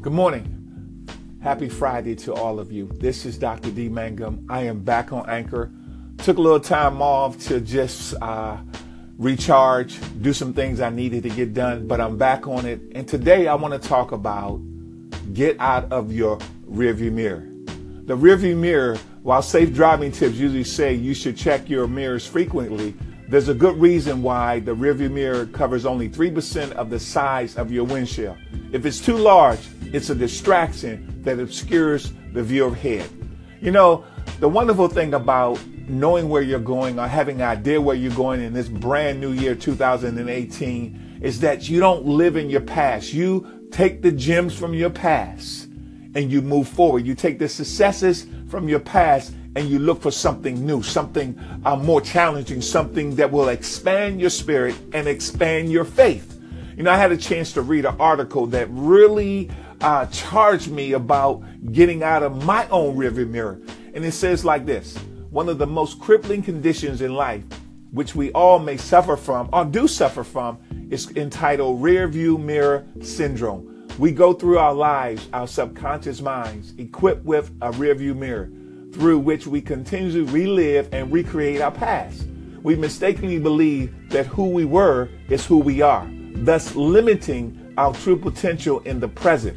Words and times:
Good 0.00 0.12
morning. 0.12 1.08
Happy 1.42 1.68
Friday 1.68 2.14
to 2.14 2.32
all 2.32 2.60
of 2.60 2.70
you. 2.70 2.88
This 3.00 3.26
is 3.26 3.36
Dr. 3.36 3.72
D. 3.72 3.88
Mangum. 3.88 4.46
I 4.48 4.62
am 4.62 4.78
back 4.78 5.12
on 5.12 5.28
Anchor. 5.28 5.72
Took 6.18 6.38
a 6.38 6.40
little 6.40 6.60
time 6.60 7.02
off 7.02 7.36
to 7.46 7.60
just 7.60 8.14
uh, 8.22 8.58
recharge, 9.18 9.98
do 10.22 10.32
some 10.32 10.52
things 10.52 10.80
I 10.80 10.90
needed 10.90 11.24
to 11.24 11.30
get 11.30 11.52
done, 11.52 11.88
but 11.88 12.00
I'm 12.00 12.16
back 12.16 12.46
on 12.46 12.64
it. 12.64 12.80
And 12.94 13.08
today 13.08 13.48
I 13.48 13.56
want 13.56 13.74
to 13.74 13.88
talk 13.88 14.12
about 14.12 14.60
get 15.34 15.56
out 15.58 15.90
of 15.90 16.12
your 16.12 16.38
rearview 16.70 17.10
mirror. 17.10 17.44
The 18.04 18.16
rearview 18.16 18.56
mirror, 18.56 18.98
while 19.24 19.42
safe 19.42 19.74
driving 19.74 20.12
tips 20.12 20.36
usually 20.36 20.62
say 20.62 20.94
you 20.94 21.12
should 21.12 21.36
check 21.36 21.68
your 21.68 21.88
mirrors 21.88 22.24
frequently, 22.24 22.94
there's 23.28 23.48
a 23.48 23.54
good 23.54 23.76
reason 23.76 24.22
why 24.22 24.60
the 24.60 24.76
rearview 24.76 25.10
mirror 25.10 25.46
covers 25.46 25.84
only 25.84 26.08
3% 26.08 26.70
of 26.74 26.88
the 26.88 27.00
size 27.00 27.56
of 27.56 27.72
your 27.72 27.82
windshield. 27.84 28.38
If 28.72 28.86
it's 28.86 29.00
too 29.00 29.16
large, 29.16 29.58
it's 29.92 30.10
a 30.10 30.14
distraction 30.14 31.22
that 31.22 31.38
obscures 31.38 32.12
the 32.32 32.42
view 32.42 32.66
ahead. 32.66 33.08
You 33.60 33.70
know, 33.70 34.04
the 34.40 34.48
wonderful 34.48 34.88
thing 34.88 35.14
about 35.14 35.60
knowing 35.88 36.28
where 36.28 36.42
you're 36.42 36.60
going 36.60 36.98
or 36.98 37.08
having 37.08 37.36
an 37.36 37.48
idea 37.48 37.80
where 37.80 37.96
you're 37.96 38.12
going 38.12 38.42
in 38.42 38.52
this 38.52 38.68
brand 38.68 39.20
new 39.20 39.32
year 39.32 39.54
2018 39.54 41.20
is 41.22 41.40
that 41.40 41.68
you 41.68 41.80
don't 41.80 42.04
live 42.06 42.36
in 42.36 42.50
your 42.50 42.60
past. 42.60 43.12
You 43.12 43.68
take 43.72 44.02
the 44.02 44.12
gems 44.12 44.56
from 44.56 44.74
your 44.74 44.90
past 44.90 45.64
and 46.14 46.30
you 46.30 46.42
move 46.42 46.68
forward. 46.68 47.06
You 47.06 47.14
take 47.14 47.38
the 47.38 47.48
successes 47.48 48.26
from 48.48 48.68
your 48.68 48.80
past 48.80 49.34
and 49.56 49.68
you 49.68 49.78
look 49.78 50.00
for 50.00 50.10
something 50.10 50.64
new, 50.64 50.82
something 50.82 51.38
uh, 51.64 51.76
more 51.76 52.00
challenging, 52.00 52.62
something 52.62 53.16
that 53.16 53.30
will 53.30 53.48
expand 53.48 54.20
your 54.20 54.30
spirit 54.30 54.76
and 54.92 55.08
expand 55.08 55.72
your 55.72 55.84
faith. 55.84 56.40
You 56.76 56.84
know, 56.84 56.92
I 56.92 56.96
had 56.96 57.10
a 57.10 57.16
chance 57.16 57.52
to 57.54 57.62
read 57.62 57.84
an 57.86 57.96
article 57.98 58.46
that 58.48 58.68
really 58.70 59.50
uh, 59.80 60.06
charged 60.06 60.70
me 60.70 60.92
about 60.92 61.42
getting 61.72 62.02
out 62.02 62.22
of 62.22 62.44
my 62.44 62.68
own 62.68 62.96
rearview 62.96 63.28
mirror. 63.28 63.60
And 63.94 64.04
it 64.04 64.12
says 64.12 64.44
like 64.44 64.66
this 64.66 64.96
One 65.30 65.48
of 65.48 65.58
the 65.58 65.66
most 65.66 66.00
crippling 66.00 66.42
conditions 66.42 67.00
in 67.00 67.14
life, 67.14 67.44
which 67.90 68.14
we 68.14 68.32
all 68.32 68.58
may 68.58 68.76
suffer 68.76 69.16
from 69.16 69.48
or 69.52 69.64
do 69.64 69.88
suffer 69.88 70.24
from, 70.24 70.58
is 70.90 71.10
entitled 71.16 71.80
rearview 71.80 72.40
mirror 72.40 72.86
syndrome. 73.00 73.86
We 73.98 74.12
go 74.12 74.32
through 74.32 74.58
our 74.58 74.74
lives, 74.74 75.28
our 75.32 75.48
subconscious 75.48 76.20
minds, 76.20 76.72
equipped 76.78 77.24
with 77.24 77.50
a 77.60 77.70
rearview 77.72 78.16
mirror 78.16 78.50
through 78.92 79.18
which 79.18 79.46
we 79.46 79.60
continually 79.60 80.22
relive 80.22 80.88
and 80.92 81.12
recreate 81.12 81.60
our 81.60 81.70
past. 81.70 82.26
We 82.62 82.74
mistakenly 82.74 83.38
believe 83.38 83.94
that 84.10 84.26
who 84.26 84.48
we 84.48 84.64
were 84.64 85.08
is 85.28 85.44
who 85.44 85.58
we 85.58 85.82
are, 85.82 86.08
thus 86.34 86.74
limiting 86.74 87.74
our 87.76 87.92
true 87.94 88.18
potential 88.18 88.80
in 88.80 88.98
the 89.00 89.08
present. 89.08 89.56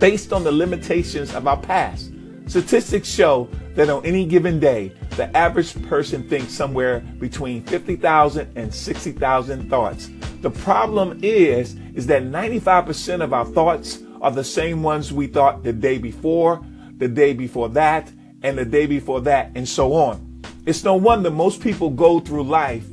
Based 0.00 0.32
on 0.32 0.44
the 0.44 0.50
limitations 0.50 1.34
of 1.34 1.46
our 1.46 1.58
past, 1.58 2.10
statistics 2.46 3.06
show 3.06 3.50
that 3.74 3.90
on 3.90 4.04
any 4.06 4.24
given 4.24 4.58
day, 4.58 4.92
the 5.10 5.34
average 5.36 5.80
person 5.88 6.26
thinks 6.26 6.54
somewhere 6.54 7.00
between 7.18 7.62
50,000 7.64 8.50
and 8.56 8.74
60,000 8.74 9.68
thoughts. 9.68 10.08
The 10.40 10.50
problem 10.50 11.20
is, 11.22 11.76
is 11.94 12.06
that 12.06 12.22
95% 12.22 13.22
of 13.22 13.34
our 13.34 13.44
thoughts 13.44 13.98
are 14.22 14.30
the 14.30 14.42
same 14.42 14.82
ones 14.82 15.12
we 15.12 15.26
thought 15.26 15.62
the 15.62 15.72
day 15.74 15.98
before, 15.98 16.64
the 16.96 17.08
day 17.08 17.34
before 17.34 17.68
that, 17.68 18.10
and 18.42 18.56
the 18.56 18.64
day 18.64 18.86
before 18.86 19.20
that, 19.20 19.52
and 19.54 19.68
so 19.68 19.92
on. 19.92 20.42
It's 20.64 20.82
no 20.82 20.94
wonder 20.94 21.30
most 21.30 21.60
people 21.60 21.90
go 21.90 22.20
through 22.20 22.44
life 22.44 22.86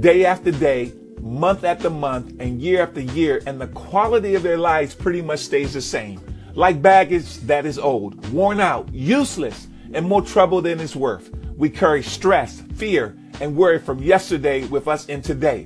day 0.00 0.24
after 0.24 0.50
day, 0.50 0.92
month 1.26 1.64
after 1.64 1.90
month, 1.90 2.34
and 2.38 2.62
year 2.62 2.82
after 2.82 3.00
year, 3.00 3.42
and 3.46 3.60
the 3.60 3.66
quality 3.68 4.34
of 4.34 4.42
their 4.42 4.58
lives 4.58 4.94
pretty 4.94 5.20
much 5.20 5.40
stays 5.40 5.74
the 5.74 5.80
same. 5.80 6.20
Like 6.54 6.80
baggage 6.80 7.38
that 7.40 7.66
is 7.66 7.78
old, 7.78 8.26
worn 8.32 8.60
out, 8.60 8.88
useless, 8.92 9.68
and 9.92 10.06
more 10.06 10.22
trouble 10.22 10.62
than 10.62 10.80
it's 10.80 10.96
worth. 10.96 11.30
We 11.56 11.68
carry 11.68 12.02
stress, 12.02 12.62
fear, 12.76 13.16
and 13.40 13.56
worry 13.56 13.78
from 13.78 13.98
yesterday 14.02 14.64
with 14.66 14.88
us 14.88 15.06
in 15.06 15.20
today. 15.20 15.64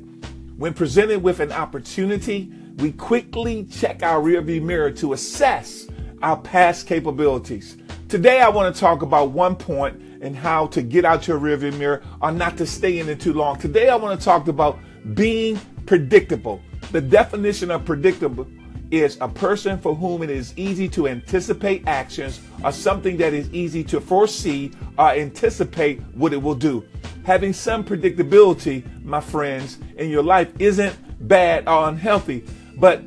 When 0.57 0.75
presented 0.75 1.23
with 1.23 1.41
an 1.41 1.53
opportunity, 1.53 2.53
we 2.79 2.93
quickly 2.93 3.65
check 3.65 4.03
our 4.03 4.21
rearview 4.21 4.63
mirror 4.63 4.91
to 4.93 5.13
assess 5.13 5.87
our 6.23 6.37
past 6.37 6.87
capabilities. 6.87 7.77
Today, 8.09 8.41
I 8.41 8.49
want 8.49 8.75
to 8.75 8.81
talk 8.81 9.03
about 9.03 9.31
one 9.31 9.55
point 9.55 10.01
and 10.23 10.35
how 10.37 10.67
to 10.69 10.83
get 10.83 11.05
out 11.05 11.29
your 11.29 11.39
rearview 11.39 11.77
mirror 11.79 12.03
or 12.21 12.33
not 12.33 12.57
to 12.59 12.67
stay 12.67 12.99
in 12.99 13.09
it 13.09 13.21
too 13.21 13.33
long. 13.33 13.59
Today, 13.59 13.89
I 13.89 13.97
want 13.97 14.19
to 14.19 14.25
talk 14.25 14.49
about 14.49 14.79
being 15.15 15.61
predictable. 15.87 16.61
The 16.93 17.01
definition 17.01 17.71
of 17.71 17.85
predictable 17.85 18.47
is 18.91 19.19
a 19.21 19.29
person 19.29 19.79
for 19.79 19.95
whom 19.95 20.23
it 20.23 20.31
is 20.31 20.53
easy 20.57 20.89
to 20.89 21.07
anticipate 21.07 21.87
actions 21.87 22.41
or 22.65 22.73
something 22.73 23.17
that 23.19 23.33
is 23.33 23.53
easy 23.53 23.85
to 23.85 24.01
foresee 24.01 24.73
or 24.99 25.11
anticipate 25.11 26.01
what 26.15 26.33
it 26.33 26.43
will 26.43 26.55
do. 26.55 26.85
Having 27.25 27.53
some 27.53 27.85
predictability, 27.85 28.85
my 29.05 29.21
friends, 29.21 29.79
in 29.97 30.11
your 30.11 30.23
life 30.23 30.51
isn't 30.59 30.97
bad 31.29 31.69
or 31.69 31.89
unhealthy, 31.89 32.45
but 32.77 33.03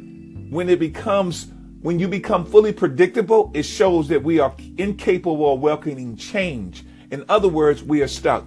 when 0.49 0.69
it 0.69 0.79
becomes 0.79 1.47
when 1.81 1.99
you 1.99 2.07
become 2.07 2.45
fully 2.45 2.71
predictable, 2.71 3.51
it 3.53 3.63
shows 3.63 4.07
that 4.07 4.23
we 4.23 4.39
are 4.39 4.55
incapable 4.77 5.53
of 5.53 5.59
welcoming 5.59 6.15
change. 6.15 6.85
In 7.11 7.25
other 7.27 7.49
words, 7.49 7.83
we 7.83 8.01
are 8.01 8.07
stuck. 8.07 8.45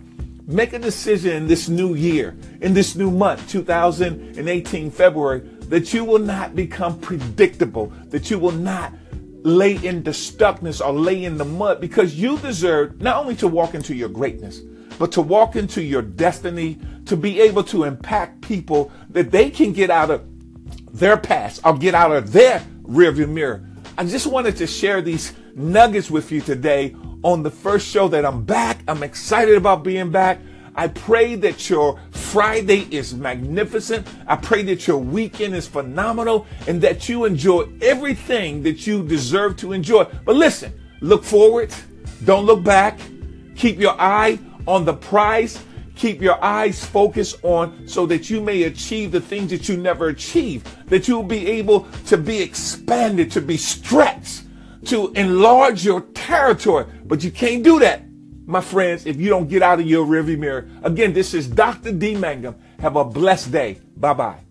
Make 0.48 0.74
a 0.74 0.78
decision 0.78 1.32
in 1.32 1.46
this 1.48 1.68
new 1.68 1.94
year, 1.94 2.36
in 2.60 2.72
this 2.72 2.94
new 2.94 3.10
month, 3.10 3.50
2018 3.50 4.92
February, 4.92 5.40
that 5.62 5.92
you 5.92 6.04
will 6.04 6.20
not 6.20 6.54
become 6.54 7.00
predictable, 7.00 7.92
that 8.10 8.30
you 8.30 8.38
will 8.38 8.52
not 8.52 8.92
lay 9.42 9.74
in 9.74 10.04
the 10.04 10.12
stuckness 10.12 10.84
or 10.84 10.92
lay 10.92 11.24
in 11.24 11.36
the 11.36 11.44
mud 11.44 11.80
because 11.80 12.14
you 12.14 12.38
deserve 12.38 13.00
not 13.00 13.16
only 13.16 13.34
to 13.36 13.48
walk 13.48 13.74
into 13.74 13.92
your 13.92 14.08
greatness, 14.08 14.60
but 15.00 15.10
to 15.12 15.20
walk 15.20 15.56
into 15.56 15.82
your 15.82 16.02
destiny, 16.02 16.78
to 17.06 17.16
be 17.16 17.40
able 17.40 17.64
to 17.64 17.82
impact 17.82 18.40
people 18.40 18.92
that 19.10 19.32
they 19.32 19.50
can 19.50 19.72
get 19.72 19.90
out 19.90 20.12
of 20.12 20.24
their 20.96 21.16
past 21.16 21.60
or 21.64 21.76
get 21.76 21.92
out 21.92 22.12
of 22.12 22.30
their 22.32 22.60
rearview 22.82 23.28
mirror. 23.28 23.68
I 23.98 24.04
just 24.04 24.28
wanted 24.28 24.56
to 24.58 24.68
share 24.68 25.02
these 25.02 25.32
nuggets 25.56 26.08
with 26.08 26.30
you 26.30 26.40
today 26.40 26.94
on 27.26 27.42
the 27.42 27.50
first 27.50 27.88
show 27.88 28.06
that 28.06 28.24
I'm 28.24 28.44
back. 28.44 28.78
I'm 28.86 29.02
excited 29.02 29.56
about 29.56 29.82
being 29.82 30.12
back. 30.12 30.38
I 30.76 30.86
pray 30.86 31.34
that 31.34 31.68
your 31.68 31.98
Friday 32.12 32.86
is 32.92 33.14
magnificent. 33.14 34.06
I 34.28 34.36
pray 34.36 34.62
that 34.62 34.86
your 34.86 34.98
weekend 34.98 35.56
is 35.56 35.66
phenomenal 35.66 36.46
and 36.68 36.80
that 36.82 37.08
you 37.08 37.24
enjoy 37.24 37.66
everything 37.82 38.62
that 38.62 38.86
you 38.86 39.04
deserve 39.04 39.56
to 39.56 39.72
enjoy. 39.72 40.04
But 40.24 40.36
listen, 40.36 40.72
look 41.00 41.24
forward. 41.24 41.74
Don't 42.24 42.46
look 42.46 42.62
back. 42.62 42.96
Keep 43.56 43.80
your 43.80 44.00
eye 44.00 44.38
on 44.68 44.84
the 44.84 44.94
prize 44.94 45.60
keep 45.96 46.20
your 46.20 46.44
eyes 46.44 46.84
focused 46.84 47.42
on 47.42 47.88
so 47.88 48.04
that 48.04 48.28
you 48.28 48.38
may 48.38 48.64
achieve 48.64 49.10
the 49.10 49.20
things 49.20 49.50
that 49.50 49.66
you 49.66 49.78
never 49.78 50.08
achieved, 50.08 50.68
that 50.90 51.08
you'll 51.08 51.22
be 51.22 51.46
able 51.46 51.88
to 52.04 52.18
be 52.18 52.42
expanded, 52.42 53.30
to 53.30 53.40
be 53.40 53.56
stretched, 53.56 54.42
to 54.86 55.12
enlarge 55.12 55.84
your 55.84 56.00
territory. 56.12 56.86
But 57.04 57.24
you 57.24 57.30
can't 57.30 57.62
do 57.62 57.78
that, 57.80 58.02
my 58.46 58.60
friends, 58.60 59.06
if 59.06 59.16
you 59.16 59.28
don't 59.28 59.48
get 59.48 59.62
out 59.62 59.80
of 59.80 59.86
your 59.86 60.06
rearview 60.06 60.38
mirror. 60.38 60.68
Again, 60.82 61.12
this 61.12 61.34
is 61.34 61.48
Dr. 61.48 61.92
D. 61.92 62.14
Mangum. 62.14 62.56
Have 62.80 62.96
a 62.96 63.04
blessed 63.04 63.52
day. 63.52 63.78
Bye 63.96 64.14
bye. 64.14 64.45